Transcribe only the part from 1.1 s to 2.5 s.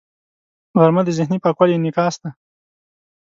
ذهني پاکوالي انعکاس دی